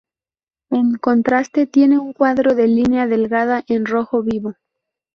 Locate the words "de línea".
2.55-3.05